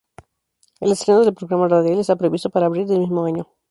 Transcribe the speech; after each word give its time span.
El 0.79 0.93
estreno 0.93 1.23
del 1.23 1.35
programa 1.35 1.67
radial 1.67 1.99
está 1.99 2.15
previsto 2.15 2.49
para 2.49 2.65
abril 2.65 2.87
del 2.87 3.01
mismo 3.01 3.23
año. 3.23 3.47